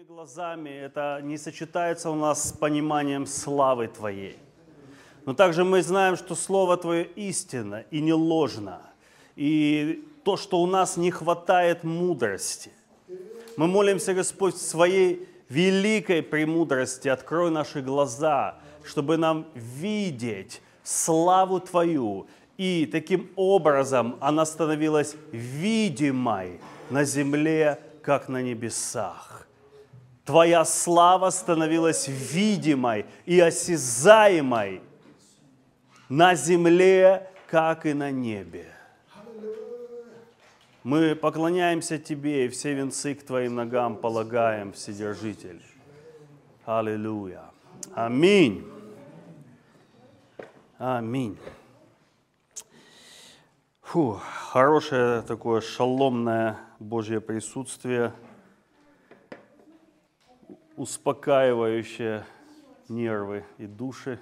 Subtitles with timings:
[0.00, 4.38] своими глазами это не сочетается у нас с пониманием славы Твоей.
[5.26, 8.80] Но также мы знаем, что Слово Твое истинно и не ложно.
[9.36, 12.70] И то, что у нас не хватает мудрости.
[13.56, 18.54] Мы молимся, Господь, в своей великой премудрости открой наши глаза,
[18.84, 22.26] чтобы нам видеть славу Твою.
[22.58, 26.60] И таким образом она становилась видимой
[26.90, 29.40] на земле, как на небесах.
[30.24, 34.82] Твоя слава становилась видимой и осязаемой
[36.08, 38.66] на земле, как и на небе.
[40.82, 45.62] Мы поклоняемся Тебе и все венцы к Твоим ногам полагаем, Вседержитель.
[46.64, 47.44] Аллилуйя.
[47.94, 48.66] Аминь.
[50.78, 51.36] Аминь.
[53.82, 58.12] Фу, хорошее такое шаломное Божье присутствие,
[60.80, 62.24] успокаивающее
[62.88, 64.18] нервы и души.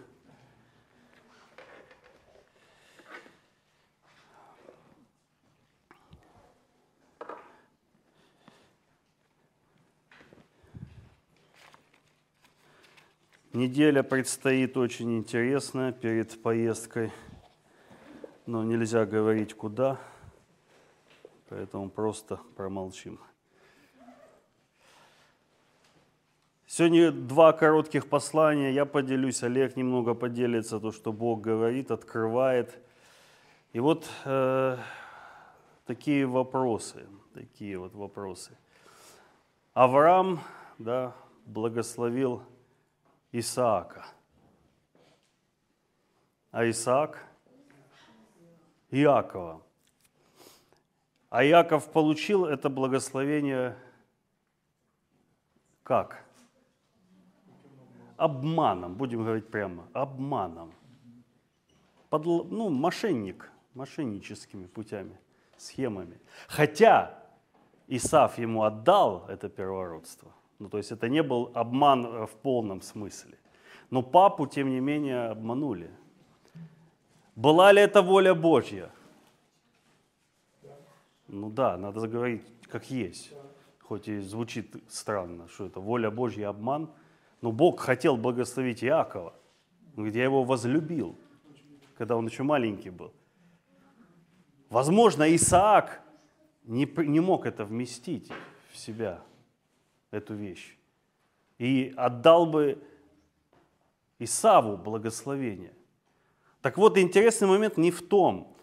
[13.52, 17.12] Неделя предстоит очень интересная перед поездкой,
[18.46, 19.96] но нельзя говорить куда,
[21.48, 23.20] поэтому просто промолчим.
[26.78, 28.70] Сегодня два коротких послания.
[28.70, 32.78] Я поделюсь, Олег немного поделится, то, что Бог говорит, открывает.
[33.72, 34.76] И вот э,
[35.86, 37.04] такие вопросы,
[37.34, 38.56] такие вот вопросы.
[39.74, 40.38] Авраам,
[40.78, 42.44] да, благословил
[43.32, 44.06] Исаака.
[46.52, 47.24] А Исаак–
[48.92, 49.62] Иакова.
[51.28, 53.76] А Иаков получил это благословение
[55.82, 56.27] как?
[58.18, 60.74] Обманом, будем говорить прямо, обманом.
[62.10, 65.18] Под, ну, мошенник, мошенническими путями,
[65.56, 66.20] схемами.
[66.48, 67.22] Хотя
[67.86, 72.82] Исаф ему отдал это первородство, ну, то есть это не был обман э, в полном
[72.82, 73.38] смысле.
[73.90, 75.90] Но папу, тем не менее, обманули.
[77.36, 78.90] Была ли это воля Божья?
[81.28, 83.32] Ну да, надо заговорить как есть.
[83.82, 86.90] Хоть и звучит странно, что это воля Божья обман.
[87.40, 89.34] Но Бог хотел благословить Иакова.
[89.96, 91.16] Он я его возлюбил,
[91.96, 93.12] когда он еще маленький был.
[94.70, 96.02] Возможно, Исаак
[96.64, 98.30] не, не мог это вместить
[98.70, 99.20] в себя
[100.10, 100.76] эту вещь.
[101.58, 102.82] И отдал бы
[104.18, 105.72] Исаву благословение.
[106.60, 108.56] Так вот, интересный момент не в том,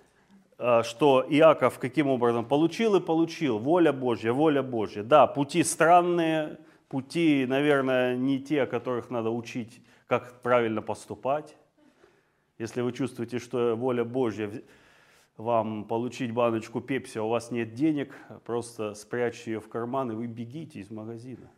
[0.58, 3.58] а, что Иаков каким образом получил и получил.
[3.58, 5.04] Воля Божья, воля Божья.
[5.04, 6.60] Да, пути странные,
[6.96, 11.58] пути, наверное, не те, которых надо учить, как правильно поступать.
[12.58, 14.50] Если вы чувствуете, что воля Божья
[15.36, 20.16] вам получить баночку пепси, а у вас нет денег, просто спрячьте ее в карман, и
[20.16, 21.52] вы бегите из магазина.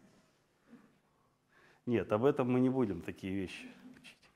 [1.85, 4.31] Нет, об этом мы не будем такие вещи учить.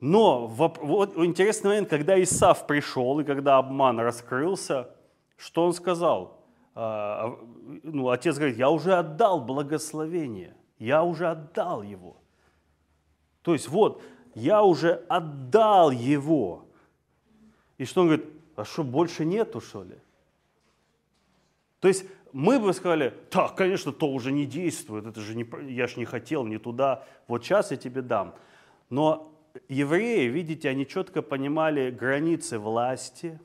[0.00, 4.90] Но вот интересный момент, когда Исав пришел, и когда обман раскрылся,
[5.36, 6.35] что он сказал?
[6.78, 7.46] А, а,
[7.84, 12.18] ну, отец говорит, я уже отдал благословение, я уже отдал его.
[13.40, 14.02] То есть вот,
[14.34, 16.66] я уже отдал его.
[17.78, 18.26] И что он говорит,
[18.56, 19.96] а что, больше нету, что ли?
[21.80, 25.86] То есть мы бы сказали, так, конечно, то уже не действует, это же не, я
[25.86, 28.34] же не хотел, не туда, вот сейчас я тебе дам.
[28.90, 29.32] Но
[29.70, 33.40] евреи, видите, они четко понимали границы власти,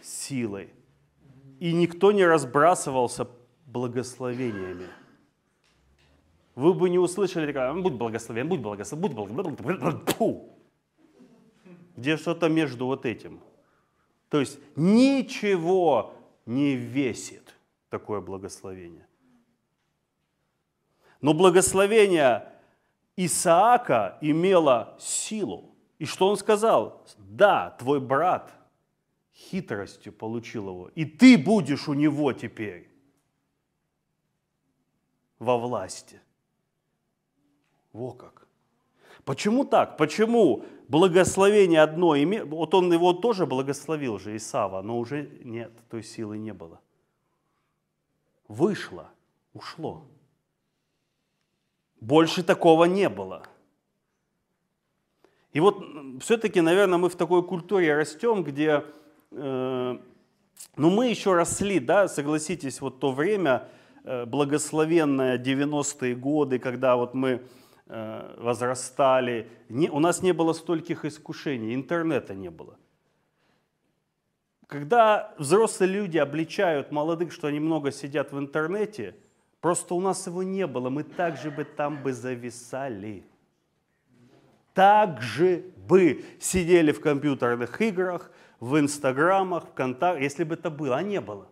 [0.00, 0.72] силой.
[1.60, 3.28] И никто не разбрасывался
[3.66, 4.88] благословениями.
[6.54, 10.50] Вы бы не услышали, будь благословен, будь благословен, будь благословен,
[11.96, 13.40] где что-то между вот этим.
[14.30, 16.14] То есть ничего
[16.46, 17.54] не весит
[17.90, 19.06] такое благословение.
[21.20, 22.48] Но благословение
[23.16, 25.74] Исаака имело силу.
[25.98, 27.04] И что он сказал?
[27.18, 28.50] Да, твой брат
[29.40, 32.88] хитростью получил его, и ты будешь у него теперь
[35.38, 36.20] во власти.
[37.92, 38.46] Во как.
[39.24, 39.96] Почему так?
[39.96, 42.14] Почему благословение одно,
[42.46, 46.80] вот он его тоже благословил же, Исава, но уже нет, той силы не было.
[48.48, 49.10] Вышло,
[49.52, 50.04] ушло.
[52.00, 53.42] Больше такого не было.
[55.52, 55.84] И вот
[56.20, 58.84] все-таки, наверное, мы в такой культуре растем, где,
[59.30, 59.98] э,
[60.76, 63.68] ну, мы еще росли, да, согласитесь, вот то время,
[64.04, 67.42] э, благословенная 90-е годы, когда вот мы
[67.86, 72.76] э, возрастали, не, у нас не было стольких искушений, интернета не было.
[74.66, 79.16] Когда взрослые люди обличают молодых, что они много сидят в интернете,
[79.60, 83.24] просто у нас его не было, мы также бы там бы зависали.
[84.72, 88.30] Так же бы сидели в компьютерных играх,
[88.60, 91.48] в инстаграмах, в контактах, если бы это было, а не было.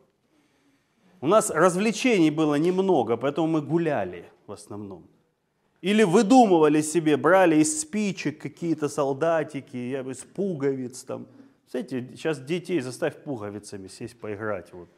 [1.21, 5.03] У нас развлечений было немного, поэтому мы гуляли в основном.
[5.81, 11.27] Или выдумывали себе, брали из спичек какие-то солдатики, я из пуговиц там–
[11.71, 14.89] знаете, сейчас детей заставь пуговицами сесть поиграть вот,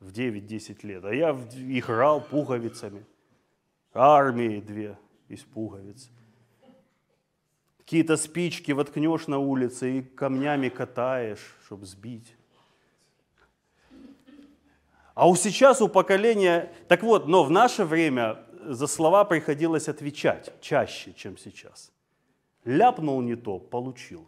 [0.00, 1.04] в 9-10 лет.
[1.04, 3.04] А я играл пуговицами.
[3.92, 6.10] Армии две из пуговиц.
[7.84, 12.34] Какие-то спички воткнешь на улице и камнями катаешь, чтобы сбить.
[15.14, 16.72] А у сейчас у поколения...
[16.88, 21.92] Так вот, но в наше время за слова приходилось отвечать чаще, чем сейчас.
[22.64, 24.26] Ляпнул не то, получил.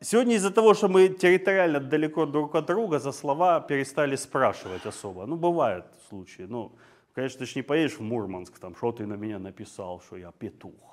[0.00, 5.26] Сегодня из-за того, что мы территориально далеко друг от друга, за слова перестали спрашивать особо.
[5.26, 6.42] Ну, бывают случаи.
[6.42, 6.72] Ну,
[7.14, 10.32] конечно, ты же не поедешь в Мурманск, там, что ты на меня написал, что я
[10.32, 10.91] петух.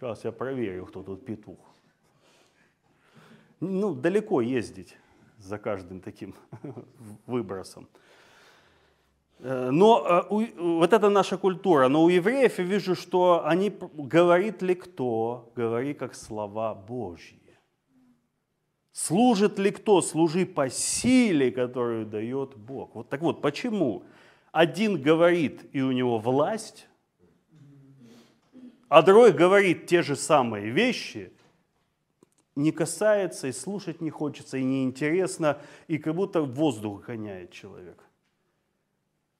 [0.00, 1.58] Сейчас я проверю, кто тут петух.
[3.60, 4.96] Ну, далеко ездить
[5.38, 6.34] за каждым таким
[7.26, 7.86] выбросом.
[9.40, 11.88] Э, но э, вот это наша культура.
[11.88, 17.58] Но у евреев я вижу, что они, говорит ли кто, говори как слова Божьи.
[18.92, 20.00] Служит ли кто?
[20.00, 22.94] Служи по силе, которую дает Бог.
[22.94, 24.04] Вот так вот, почему
[24.50, 26.88] один говорит, и у него власть,
[28.90, 31.32] а другой говорит те же самые вещи,
[32.56, 38.02] не касается, и слушать не хочется, и неинтересно, и как будто воздух гоняет человек.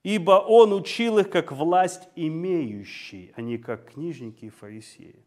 [0.03, 5.25] Ибо он учил их как власть имеющий, а не как книжники и фарисеи.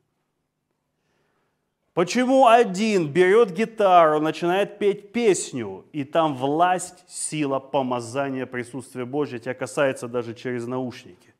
[1.92, 9.54] Почему один берет гитару, начинает петь песню, и там власть, сила, помазание, присутствие Божье тебя
[9.54, 11.33] касается даже через наушники?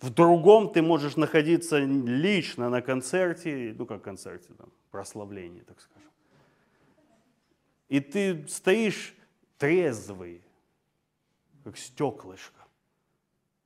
[0.00, 6.10] В другом ты можешь находиться лично на концерте, ну как концерте, там, прославлении, так скажем.
[7.88, 9.14] И ты стоишь
[9.58, 10.42] трезвый,
[11.64, 12.60] как стеклышко.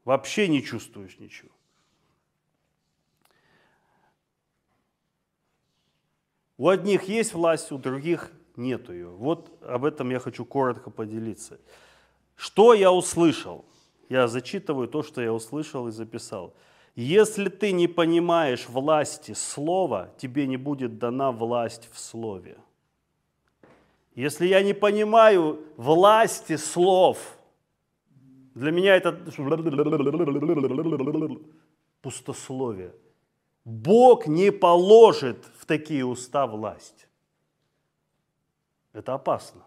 [0.04, 1.50] Вообще не чувствуешь ничего.
[6.56, 9.08] У одних есть власть, у других нет ее.
[9.08, 11.58] Вот об этом я хочу коротко поделиться.
[12.36, 13.64] Что я услышал?
[14.10, 16.52] Я зачитываю то, что я услышал и записал.
[16.96, 22.58] Если ты не понимаешь власти слова, тебе не будет дана власть в слове.
[24.16, 27.38] Если я не понимаю власти слов,
[28.54, 29.12] для меня это
[32.02, 32.92] пустословие.
[33.64, 37.06] Бог не положит в такие уста власть.
[38.92, 39.62] Это опасно.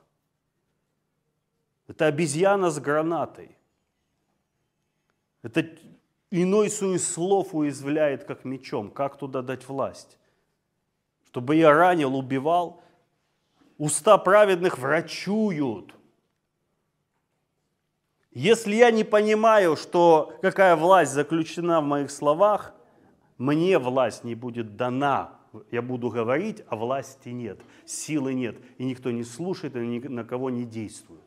[1.88, 3.56] Это обезьяна с гранатой.
[5.44, 5.69] Это
[6.32, 8.89] иной сует слов уязвляет, как мечом.
[8.89, 10.17] Как туда дать власть?
[11.27, 12.82] Чтобы я ранил, убивал.
[13.77, 15.94] Уста праведных врачуют.
[18.32, 22.74] Если я не понимаю, что какая власть заключена в моих словах–
[23.38, 25.32] мне власть не будет дана.
[25.70, 30.24] Я буду говорить, а власти нет, силы нет, и никто не слушает, и ни на
[30.24, 31.23] кого не действует.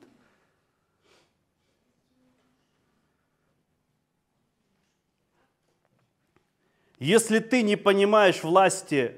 [6.99, 9.17] Если ты не понимаешь власти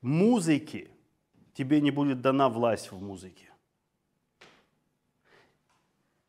[0.00, 0.90] музыки,
[1.54, 3.50] тебе не будет дана власть в музыке.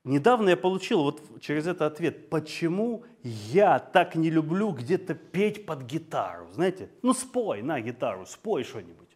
[0.04, 5.84] Недавно я получил вот через это ответ, почему я так не люблю где-то петь под
[5.84, 6.52] гитару.
[6.52, 9.08] Знаете, ну спой на гитару, спой что-нибудь.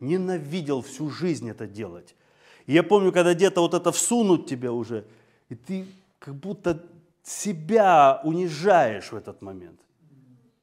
[0.00, 2.16] Ненавидел всю жизнь это делать.
[2.64, 5.04] И я помню, когда где-то вот это всунут тебе уже,
[5.50, 5.86] и ты
[6.18, 6.82] как будто
[7.22, 9.78] себя унижаешь в этот момент.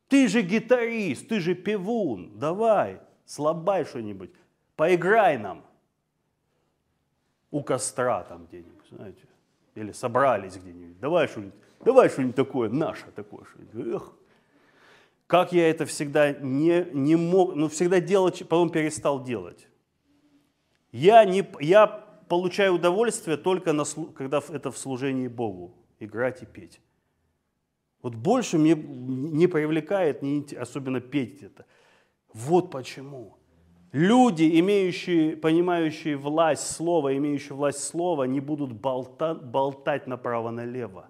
[0.07, 4.31] Ты же гитарист, ты же певун, давай, слабай что-нибудь,
[4.75, 5.65] поиграй нам
[7.51, 9.27] у костра там где-нибудь, знаете
[9.77, 11.53] или собрались где-нибудь, давай что-нибудь,
[11.85, 13.45] давай что-нибудь такое, наше такое.
[13.45, 13.95] Что-нибудь.
[13.95, 14.13] Эх.
[15.27, 19.67] Как я это всегда не, не мог, ну всегда делал, потом перестал делать.
[20.91, 23.83] Я, не, я получаю удовольствие только, на,
[24.15, 26.79] когда это в служении Богу, играть и петь.
[28.07, 31.65] Вот больше мне не привлекает, не, особенно петь это.
[32.31, 33.37] Вот почему.
[33.91, 41.09] Люди, имеющие, понимающие власть слова, имеющие власть слова, не будут болтать, болтать направо-налево.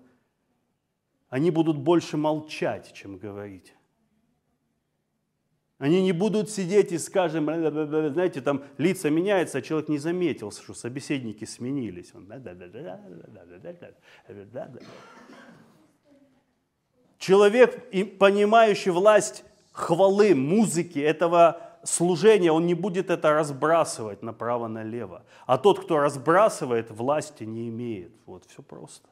[1.29, 3.75] Они будут больше молчать, чем говорить.
[5.77, 10.73] Они не будут сидеть и скажем, знаете, там лица меняются, а человек не заметил, что
[10.73, 12.11] собеседники сменились.
[17.17, 25.23] Человек, понимающий власть хвалы, музыки, этого служения, он не будет это разбрасывать направо-налево.
[25.45, 28.11] А тот, кто разбрасывает, власти не имеет.
[28.25, 29.09] Вот все просто.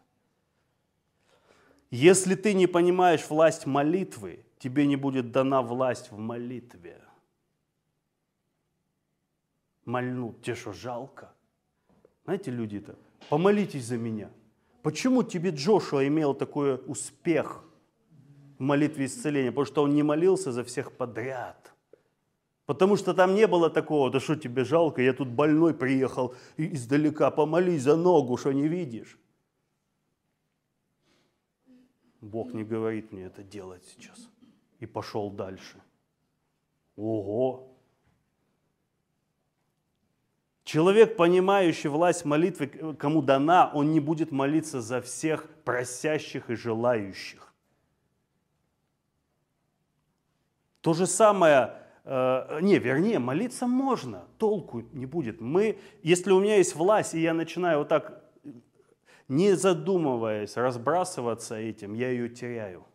[1.91, 6.99] Если ты не понимаешь власть молитвы, тебе не будет дана власть в молитве.
[9.85, 10.41] Мольнут.
[10.41, 11.31] Тебе что, жалко?
[12.25, 12.95] Знаете, люди-то,
[13.29, 14.29] помолитесь за меня.
[14.81, 17.63] Почему тебе Джошуа имел такой успех
[18.57, 19.51] в молитве исцеления?
[19.51, 21.73] Потому что он не молился за всех подряд.
[22.65, 27.29] Потому что там не было такого, да что тебе жалко, я тут больной приехал издалека,
[27.29, 29.19] помолись за ногу, что не видишь.
[32.21, 34.29] Бог не говорит мне это делать сейчас.
[34.79, 35.79] И пошел дальше.
[36.95, 37.71] Ого!
[40.63, 47.44] Человек, понимающий власть молитвы, кому дана, он не будет молиться за всех просящих и желающих.
[50.85, 51.73] То же самое,
[52.03, 55.41] э, не, вернее, молиться можно, толку не будет.
[55.41, 58.23] Мы, если у меня есть власть, и я начинаю вот так
[59.27, 62.85] не задумываясь, разбрасываться этим, я ее теряю.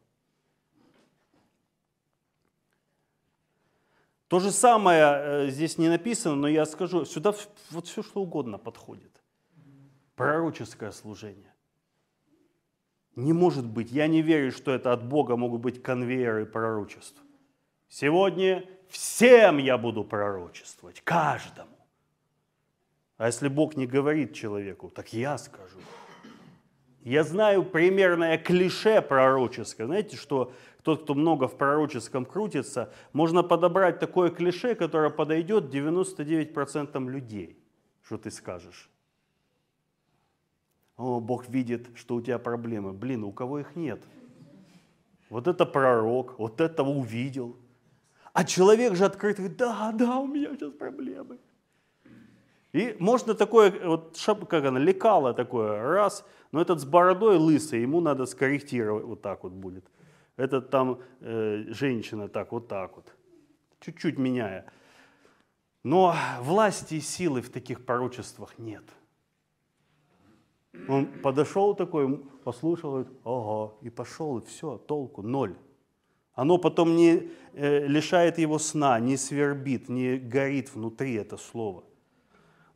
[4.29, 7.35] То же самое э, здесь не написано, но я скажу, сюда
[7.73, 9.21] вот все что угодно подходит.
[10.15, 11.53] Пророческое служение.
[13.17, 17.21] Не может быть, я не верю, что это от Бога могут быть конвейеры пророчеств.
[17.91, 21.77] Сегодня всем я буду пророчествовать, каждому.
[23.17, 25.77] А если Бог не говорит человеку, так я скажу.
[27.03, 29.89] Я знаю примерное клише пророческое.
[29.89, 30.53] Знаете, что
[30.85, 37.59] тот, кто много в пророческом крутится, можно подобрать такое клише, которое подойдет 99% людей.
[38.03, 38.89] Что ты скажешь?
[40.97, 42.93] О, Бог видит, что у тебя проблемы.
[42.93, 44.01] Блин, у кого их нет?
[45.29, 47.57] Вот это пророк, вот это увидел.
[48.33, 51.39] А человек же открыт говорит, да, да, у меня сейчас проблемы.
[52.73, 54.17] И можно такое, вот
[54.49, 59.43] как она, лекало такое, раз, но этот с бородой лысый, ему надо скорректировать, вот так
[59.43, 59.85] вот будет.
[60.37, 63.13] Этот там э, женщина так, вот так вот,
[63.81, 64.65] чуть-чуть меняя.
[65.83, 68.85] Но власти и силы в таких пророчествах нет.
[70.89, 75.57] Он подошел такой, послушал, говорит, ого, и пошел, и все, толку, ноль.
[76.41, 81.85] Оно потом не э, лишает его сна, не свербит, не горит внутри это слово.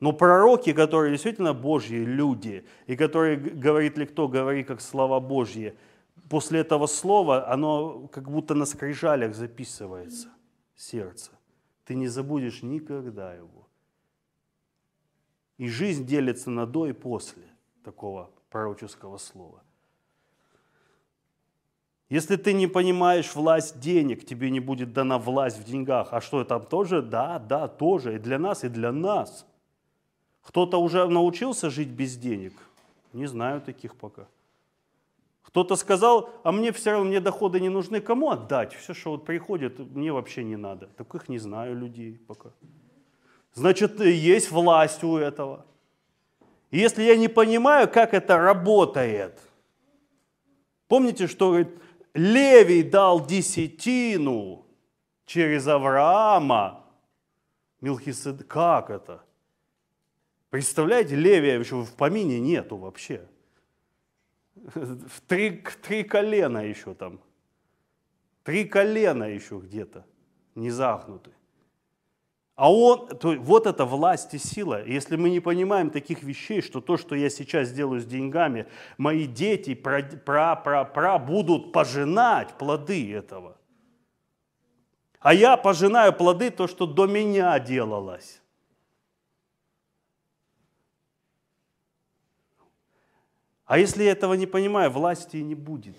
[0.00, 5.72] Но пророки, которые действительно Божьи люди, и которые, говорит ли кто, говори как слова Божьи,
[6.28, 10.28] после этого слова оно как будто на скрижалях записывается
[10.76, 11.30] сердце.
[11.86, 13.66] Ты не забудешь никогда его.
[15.56, 17.44] И жизнь делится на до и после
[17.82, 19.62] такого пророческого слова.
[22.10, 26.08] Если ты не понимаешь власть денег, тебе не будет дана власть в деньгах.
[26.12, 27.02] А что там тоже?
[27.02, 28.16] Да, да, тоже.
[28.16, 29.46] И для нас, и для нас–
[30.44, 32.52] кто-то уже научился жить без денег?
[33.12, 34.26] Не знаю таких пока.
[35.42, 38.74] Кто-то сказал, а мне все равно, мне доходы не нужны, кому отдать?
[38.74, 40.86] Все, что вот приходит, мне вообще не надо.
[40.86, 42.50] Таких не знаю людей пока.
[43.54, 45.64] Значит, есть власть у этого.
[46.70, 49.40] Если я не понимаю, как это работает,
[50.88, 51.68] помните, что говорит,
[52.14, 54.66] Левий дал десятину
[55.26, 56.84] через Авраама,
[57.80, 59.24] Милхисед, как это?
[60.48, 63.28] Представляете, Левия еще в помине нету вообще.
[64.54, 67.20] В три, три колена еще там.
[68.44, 70.06] Три колена еще где-то
[70.54, 71.32] не загнуты.
[72.56, 74.84] А он, то, вот это власть и сила.
[74.86, 79.26] Если мы не понимаем таких вещей, что то, что я сейчас делаю с деньгами, мои
[79.26, 83.56] дети, пра, пра, пра, пра будут пожинать плоды этого.
[85.18, 88.40] А я пожинаю плоды то, что до меня делалось.
[93.64, 95.96] А если я этого не понимаю, власти не будет.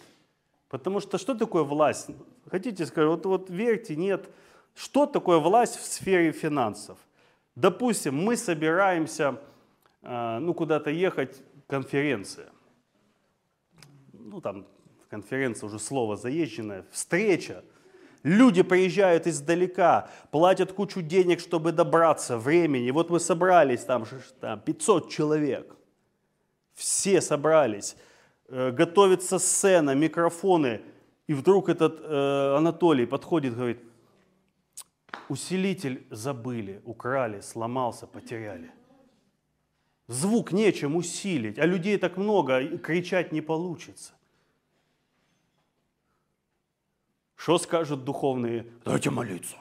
[0.70, 2.12] Потому что что такое власть?
[2.50, 4.30] Хотите сказать, вот, вот верьте, нет.
[4.76, 6.98] Что такое власть в сфере финансов?
[7.56, 9.40] Допустим, мы собираемся
[10.02, 12.50] э, ну, куда-то ехать, конференция.
[14.12, 14.68] Ну, там
[15.10, 17.64] конференция уже слово заезженное, встреча.
[18.24, 22.92] Люди приезжают издалека, платят кучу денег, чтобы добраться, времени.
[22.92, 24.06] Вот мы собрались, там,
[24.42, 25.74] там 500 человек.
[26.74, 27.96] Все собрались.
[28.50, 30.82] Э, готовится сцена, микрофоны.
[31.28, 33.80] И вдруг этот э, Анатолий подходит говорит,
[35.30, 38.72] усилитель забыли, украли, сломался, потеряли.
[40.08, 44.14] Звук нечем усилить, а людей так много, кричать не получится.
[47.36, 48.66] Что скажут духовные?
[48.84, 49.56] Давайте молиться.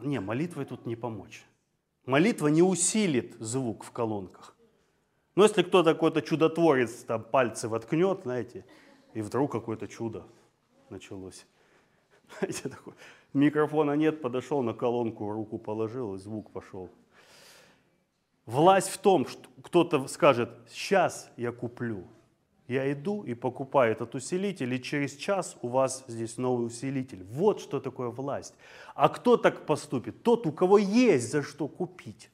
[0.00, 1.44] Не, молитвой тут не помочь.
[2.06, 4.56] Молитва не усилит звук в колонках.
[5.34, 8.64] Но если кто-то какой-то чудотворец там пальцы воткнет, знаете,
[9.14, 10.26] и вдруг какое-то чудо
[10.90, 11.46] началось.
[12.38, 12.94] Знаете, такой,
[13.32, 16.90] микрофона нет, подошел на колонку, руку положил, и звук пошел.
[18.46, 22.04] Власть в том, что кто-то скажет, сейчас я куплю.
[22.66, 27.24] Я иду и покупаю этот усилитель, и через час у вас здесь новый усилитель.
[27.24, 28.54] Вот что такое власть.
[28.94, 30.22] А кто так поступит?
[30.22, 32.30] Тот, у кого есть за что купить.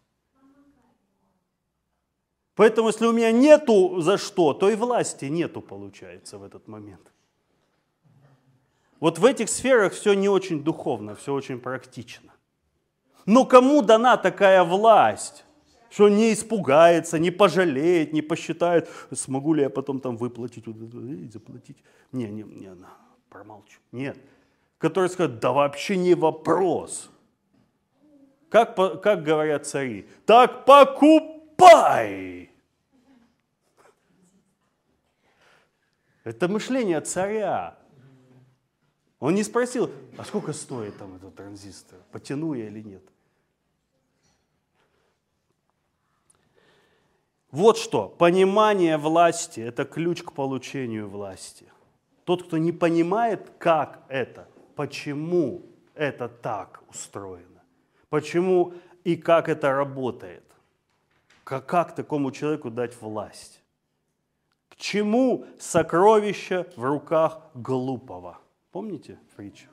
[2.55, 7.13] Поэтому, если у меня нету за что, то и власти нету, получается, в этот момент.
[9.01, 12.33] Вот в этих сферах все не очень духовно, все очень практично.
[13.27, 15.47] Но кому дана такая власть?
[15.97, 20.67] что не испугается, не пожалеет, не посчитает, смогу ли я потом там выплатить,
[21.33, 21.83] заплатить.
[22.13, 22.91] Не, не, не, на,
[23.31, 23.81] промолчу.
[23.93, 24.19] Нет.
[24.77, 27.11] Который скажет, да вообще не вопрос.
[28.51, 32.51] Как, как говорят цари, так покупай.
[36.25, 37.79] Это мышление царя.
[39.19, 43.03] Он не спросил, а сколько стоит там этот транзистор, потяну я или нет.
[47.51, 51.65] Вот что, понимание власти– это ключ к получению власти.
[52.25, 55.63] Тот, кто не понимает, как это, почему
[55.95, 57.63] это так устроено,
[58.11, 60.45] почему и как это работает,
[61.45, 63.63] как, как такому человеку дать власть.
[64.69, 68.39] К чему сокровище в руках глупого?
[68.77, 69.69] Помните притчу?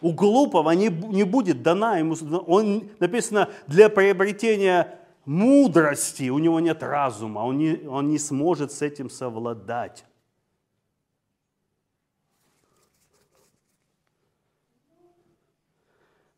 [0.00, 2.14] У глупого не, не будет дана ему,
[2.46, 8.80] он написано, для приобретения мудрости, у него нет разума, он не, он не сможет с
[8.80, 10.04] этим совладать.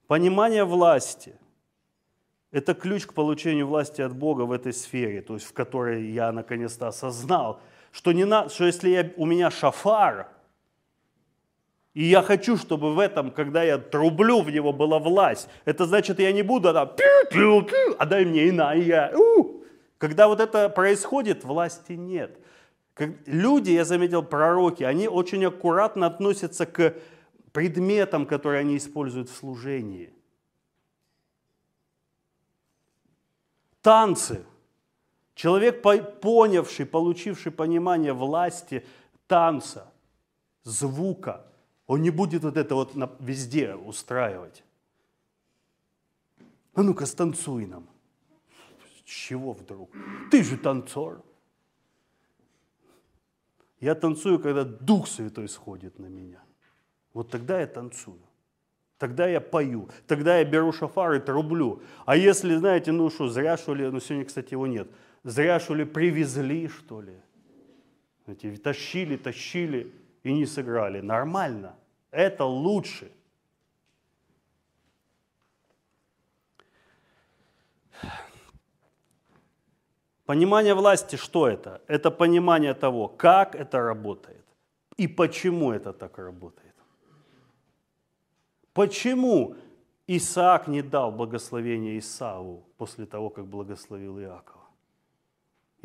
[0.07, 1.39] Понимание власти–
[2.51, 6.33] это ключ к получению власти от Бога в этой сфере, то есть в которой я
[6.33, 7.61] наконец-то осознал,
[7.93, 10.31] что, не на, что если я, у меня шафар–
[11.97, 15.49] и я хочу, чтобы в этом, когда я трублю в него, была власть.
[15.65, 16.91] Это значит, я не буду, там,
[17.99, 19.17] а дай мне иная.
[19.17, 19.65] У.
[19.97, 22.39] Когда вот это происходит, власти нет.
[23.25, 26.97] Люди, я заметил, пророки, они очень аккуратно относятся к
[27.53, 30.13] предметам, которые они используют в служении.
[33.81, 34.45] Танцы.
[35.35, 35.81] Человек,
[36.21, 38.85] понявший, получивший понимание власти
[39.27, 39.91] танца,
[40.63, 41.43] звука–
[41.87, 44.65] он не будет вот это вот везде устраивать.
[46.75, 47.89] А ну-ка, станцуй нам.
[49.05, 49.91] С чего вдруг?
[50.31, 51.23] Ты же танцор.
[53.81, 56.43] Я танцую, когда Дух Святой сходит на меня.
[57.13, 58.19] Вот тогда я танцую.
[58.99, 61.83] Тогда я пою, тогда я беру шафар и трублю.
[62.07, 64.89] А если, знаете, ну что, зря что ли, ну сегодня, кстати, его нет,
[65.23, 67.13] зря что ли привезли, что ли?
[68.25, 69.93] Знаете, тащили, тащили,
[70.27, 71.01] и не сыграли.
[71.01, 71.75] Нормально.
[72.11, 73.11] Это лучше.
[80.27, 81.81] Понимание власти, что это?
[81.87, 84.45] Это понимание того, как это работает
[84.97, 86.75] и почему это так работает.
[88.73, 89.55] Почему
[90.09, 94.56] Исаак не дал благословения Исаву после того, как благословил Иакова?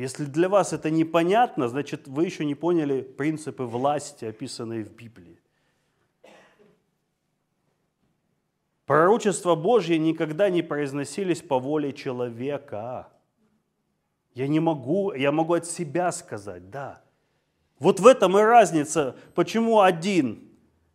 [0.02, 5.40] Если для вас это непонятно, значит, вы еще не поняли принципы власти, описанные в Библии.
[8.88, 13.10] Пророчества Божьи никогда не произносились по воле человека.
[14.34, 17.04] Я не могу, я могу от себя сказать, да.
[17.78, 20.50] Вот в этом и разница, почему один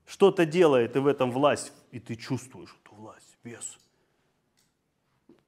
[0.05, 3.79] что-то делает, и в этом власть, и ты чувствуешь эту власть, вес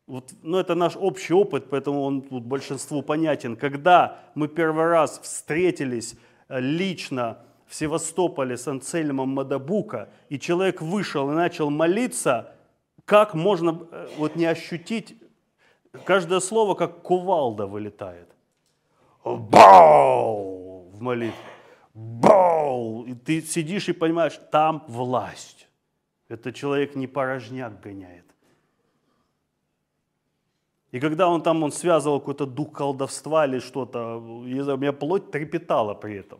[0.08, 3.56] вот, ну, это наш общий опыт, поэтому он тут большинству понятен.
[3.56, 6.16] Когда мы первый раз встретились
[6.48, 12.54] э, лично в Севастополе с Анцельмом Мадабука, и человек вышел и начал молиться,
[13.04, 15.14] как можно э, вот не ощутить,
[16.04, 18.30] каждое слово как кувалда вылетает.
[19.24, 20.88] Бау!
[20.90, 21.34] В молитве.
[21.92, 23.04] Бау!
[23.04, 25.68] И ты сидишь и понимаешь, там власть.
[26.28, 28.27] Это человек не порожняк гоняет.
[30.92, 35.94] И когда он там, он связывал какой-то дух колдовства или что-то, у меня плоть трепетала
[35.94, 36.38] при этом.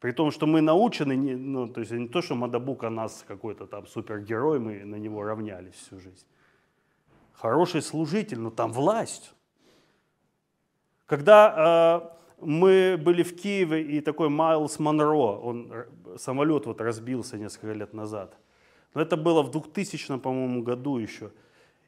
[0.00, 3.86] При том, что мы научены, ну, то есть не то, что Мадабука нас какой-то там
[3.86, 6.26] супергерой, мы на него равнялись всю жизнь.
[7.32, 9.32] Хороший служитель, но там власть.
[11.06, 15.72] Когда э, мы были в Киеве, и такой Майлз Монро, он,
[16.16, 18.36] самолет вот разбился несколько лет назад.
[18.94, 21.30] Но это было в 2000, по-моему, году еще.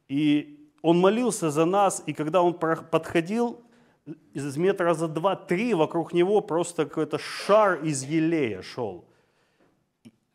[0.08, 3.64] И он молился за нас, и когда он подходил,
[4.34, 9.06] из метра за два-три вокруг него просто какой-то шар из елея шел.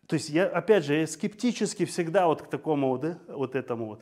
[0.07, 3.85] То есть я, опять же, я скептически всегда вот к такому вот, да, вот этому
[3.85, 4.01] вот.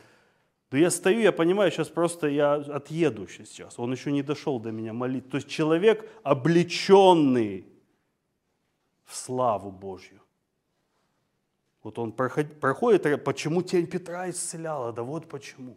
[0.72, 3.78] Но я стою, я понимаю, сейчас просто я отъеду сейчас.
[3.78, 5.30] Он еще не дошел до меня молить.
[5.30, 7.68] То есть человек облеченный
[9.04, 10.22] в славу Божью.
[11.84, 14.94] Вот он проходит, проходит почему тень Петра исцеляла?
[14.94, 15.76] Да вот почему.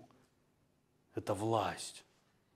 [1.15, 2.05] Это власть.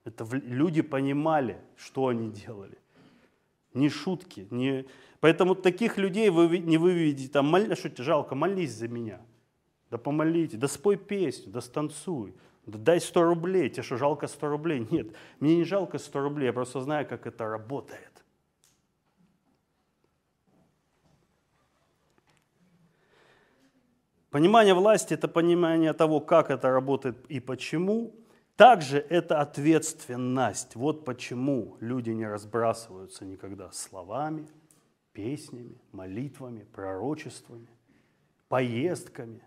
[0.05, 2.79] Это люди понимали, что они делали.
[3.73, 4.47] Не шутки.
[4.51, 4.87] Не...
[5.21, 7.75] Поэтому таких людей вы не выведете, там, моль...
[7.77, 9.21] что тебе жалко, молись за меня.
[9.91, 12.35] Да помолите, да спой песню, да станцуй.
[12.67, 14.87] Да дай 100 рублей, тебе что, жалко 100 рублей?
[14.91, 15.09] Нет,
[15.41, 18.25] мне не жалко 100 рублей, я просто знаю, как это работает.
[24.31, 28.15] Понимание власти– это понимание того, как это работает и почему–
[28.57, 30.77] также это ответственность.
[30.77, 34.49] Вот почему люди не разбрасываются никогда словами,
[35.13, 37.69] песнями, молитвами, пророчествами,
[38.49, 39.43] поездками.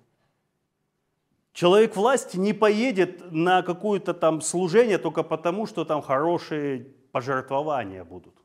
[1.53, 8.35] Человек власти не поедет на какое-то там служение только потому, что там хорошие пожертвования будут.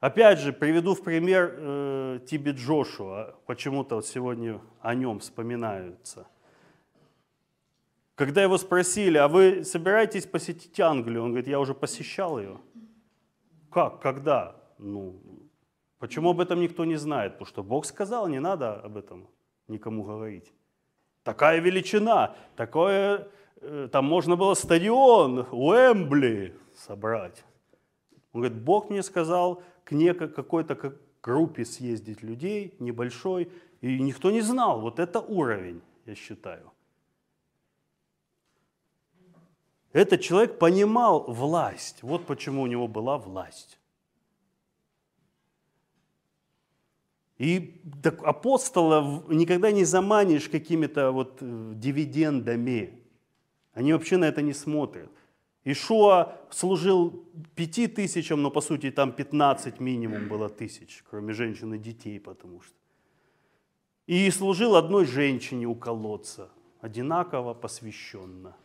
[0.00, 3.34] Опять же, приведу в пример э, Тиби Джошуа.
[3.46, 6.28] Почему-то вот сегодня о нем вспоминаются–
[8.14, 11.22] когда его спросили, а вы собираетесь посетить Англию?
[11.22, 12.58] Он говорит, я уже посещал ее.
[13.70, 14.00] Как?
[14.00, 14.56] Когда?
[14.78, 15.20] Ну,
[15.98, 17.32] почему об этом никто не знает?
[17.32, 19.28] Потому что Бог сказал, не надо об этом
[19.66, 20.52] никому говорить.
[21.24, 23.28] Такая величина, такое,
[23.60, 27.44] э, там можно было стадион Уэмбли собрать.
[28.32, 33.50] Он говорит, Бог мне сказал к некой какой-то группе съездить людей, небольшой,
[33.80, 34.80] и никто не знал.
[34.80, 36.73] Вот это уровень, я считаю.
[39.94, 42.02] Этот человек понимал власть.
[42.02, 43.78] Вот почему у него была власть.
[47.38, 47.80] И
[48.24, 52.98] апостолов никогда не заманишь какими-то вот э, дивидендами.
[53.72, 55.10] Они вообще на это не смотрят.
[55.62, 61.78] Ишуа служил пяти тысячам, но по сути там 15 минимум было тысяч, кроме женщин и
[61.78, 62.74] детей, потому что.
[64.08, 68.56] И служил одной женщине у колодца, одинаково посвященно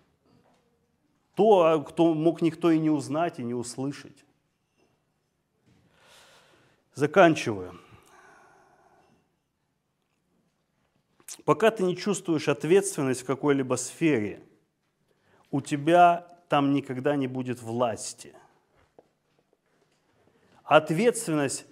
[1.39, 4.25] то, кто мог никто и не узнать, и не услышать.
[6.95, 7.80] Заканчиваю.
[11.45, 14.43] Пока ты не чувствуешь ответственность в какой-либо сфере,
[15.49, 18.36] у тебя там никогда не будет власти.
[20.65, 21.65] Ответственность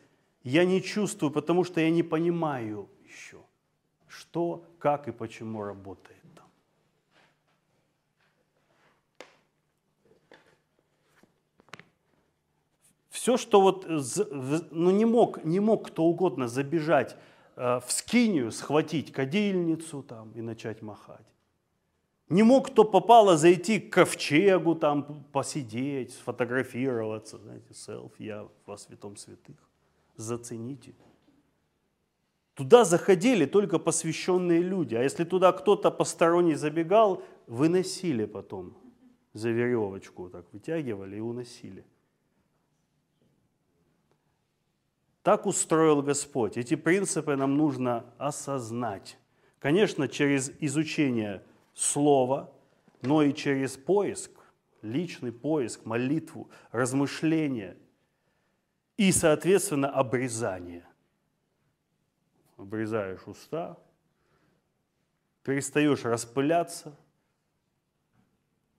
[0.43, 3.41] я не чувствую, потому что я не понимаю еще,
[4.07, 6.16] что, как и почему работает.
[13.27, 13.85] Все, что вот,
[14.71, 17.17] ну не мог, не мог кто угодно забежать
[17.57, 21.27] э, в скинию, схватить кадильницу там и начать махать.
[22.29, 29.17] Не мог кто попало зайти к ковчегу, там посидеть, сфотографироваться, знаете, селфи, я во святом
[29.17, 29.57] святых.
[30.15, 30.95] Зацените.
[32.53, 38.77] Туда заходили только посвященные люди, а если туда кто-то посторонний забегал, выносили потом
[39.33, 41.83] за веревочку, так вытягивали и уносили.
[45.27, 46.55] Так устроил Господь.
[46.55, 49.17] Эти принципы нам нужно осознать.
[49.59, 52.49] Конечно, через изучение Слова,
[53.01, 54.31] но и через поиск,
[54.81, 57.75] личный поиск, молитву, размышление
[58.95, 60.87] и, соответственно, обрезание.
[62.55, 63.77] Обрезаешь уста,
[65.43, 66.97] перестаешь распыляться,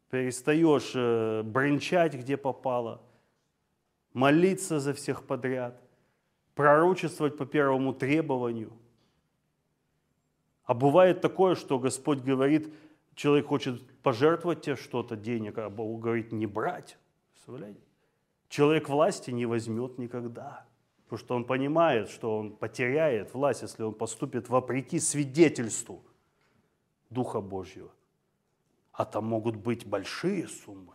[0.09, 3.03] перестаешь э, бренчать, где попало,
[4.15, 5.79] молиться за всех подряд–
[6.59, 8.73] пророчествовать по первому требованию.
[10.64, 12.75] А бывает такое, что Господь говорит,
[13.14, 16.99] человек хочет пожертвовать тебе что-то, денег, а Бог говорит, не брать.
[18.49, 20.66] Человек власти не возьмет никогда.
[21.05, 26.03] Потому что он понимает, что он потеряет власть, если он поступит вопреки свидетельству
[27.09, 27.92] Духа Божьего.
[28.90, 30.94] А там могут быть большие суммы.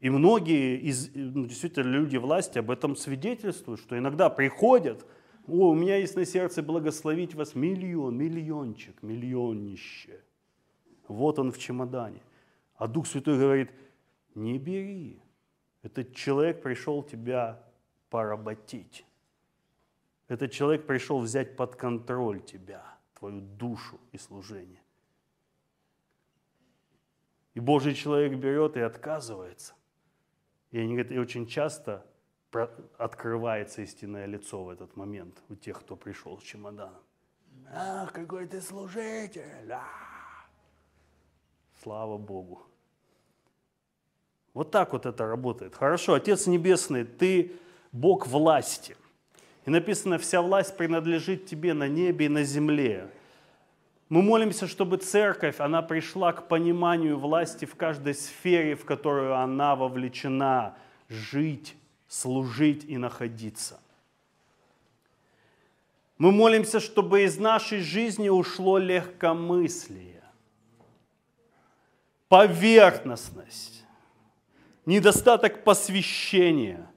[0.00, 5.06] И многие из, ну, действительно люди власти об этом свидетельствуют, что иногда приходят,
[5.46, 10.20] о, у меня есть на сердце благословить вас миллион, миллиончик, миллионнище.
[11.08, 12.20] Вот он в чемодане.
[12.76, 13.70] А Дух Святой говорит,
[14.34, 15.20] не бери.
[15.82, 17.62] Этот человек пришел тебя
[18.10, 19.06] поработить.
[20.28, 22.84] Этот человек пришел взять под контроль тебя,
[23.18, 24.82] твою душу и служение.
[27.54, 29.74] И Божий человек берет и отказывается.
[30.76, 32.04] И они говорят, и очень часто
[32.98, 37.00] открывается истинное лицо в этот момент у тех, кто пришел с чемоданом.
[37.72, 39.72] Ах, какой ты служитель!
[39.72, 39.86] А!
[41.82, 42.66] Слава Богу.
[44.52, 45.74] Вот так вот это работает.
[45.74, 47.52] Хорошо, Отец Небесный, Ты
[47.90, 48.98] Бог власти.
[49.64, 53.10] И написано, вся власть принадлежит Тебе на небе и на земле.
[54.08, 59.74] Мы молимся, чтобы церковь, она пришла к пониманию власти в каждой сфере, в которую она
[59.74, 60.76] вовлечена,
[61.08, 61.74] жить,
[62.06, 63.80] служить и находиться.
[66.18, 70.22] Мы молимся, чтобы из нашей жизни ушло легкомыслие,
[72.28, 73.84] поверхностность,
[74.86, 76.88] недостаток посвящения,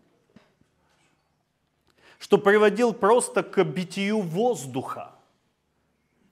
[2.19, 5.15] что приводил просто к битию воздуха–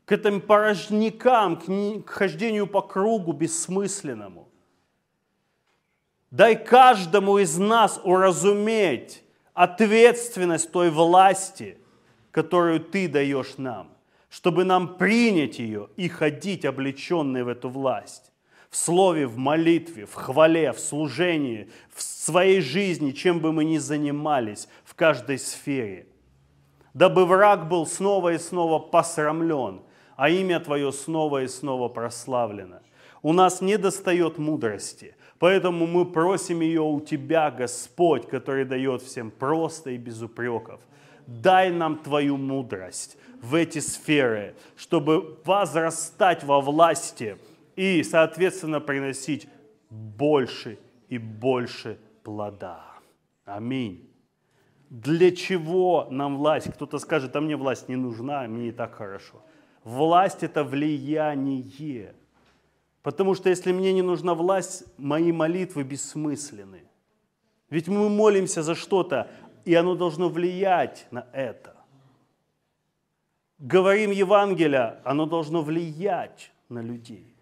[0.07, 1.57] к этим порожникам,
[2.01, 4.47] к хождению по кругу бессмысленному.
[6.31, 9.21] Дай каждому из нас уразуметь
[9.53, 11.77] ответственность той власти,
[12.31, 13.89] которую Ты даешь нам,
[14.29, 18.31] чтобы нам принять ее и ходить облеченные в эту власть.
[18.69, 23.77] В слове, в молитве, в хвале, в служении, в своей жизни, чем бы мы ни
[23.77, 26.07] занимались, в каждой сфере.
[26.93, 29.81] Дабы враг был снова и снова посрамлен,
[30.17, 32.81] а имя Твое снова и снова прославлено.
[33.21, 39.31] У нас не достает мудрости, поэтому мы просим ее у Тебя, Господь, который дает всем
[39.31, 40.81] просто и без упреков.
[41.27, 47.37] Дай нам Твою мудрость в эти сферы, чтобы возрастать во власти
[47.75, 49.47] и, соответственно, приносить
[49.89, 52.83] больше и больше плода.
[53.45, 54.09] Аминь.
[54.89, 56.73] Для чего нам власть?
[56.73, 59.43] Кто-то скажет, а мне власть не нужна, мне и так хорошо.
[59.87, 62.13] Власть– это влияние.
[63.03, 66.81] Потому что если мне не нужна власть, мои молитвы бессмысленны.
[67.69, 69.31] Ведь мы молимся за что-то,
[69.63, 71.73] и оно должно влиять на это.
[73.59, 77.33] Говорим Евангелие, оно должно влиять на людей.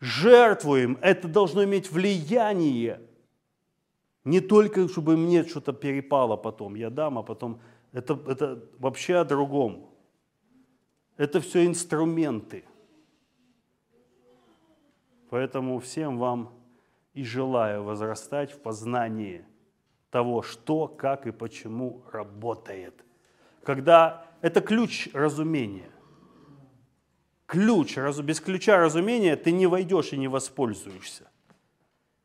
[0.00, 3.00] Жертвуем, это должно иметь влияние.
[4.24, 7.58] Не только, чтобы мне что-то перепало потом, я дам, а потом
[7.92, 9.93] это, это вообще о другом.
[11.16, 12.64] Это все инструменты.
[15.30, 16.52] Поэтому всем вам
[17.12, 19.44] и желаю возрастать в познании
[20.10, 23.04] того, что, как и почему работает.
[23.62, 25.90] Когда это ключ разумения.
[27.46, 31.30] Ключ, без ключа разумения ты не войдешь и не воспользуешься.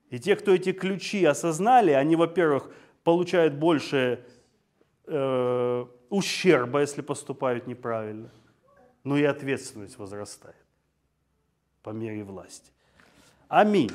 [0.10, 2.72] И те, кто эти ключи осознали, они, во-первых,
[3.04, 4.26] получают больше
[5.06, 8.32] э, ущерба, если поступают неправильно
[9.04, 10.56] но и ответственность возрастает
[11.82, 12.72] по мере власти.
[13.48, 13.92] Аминь.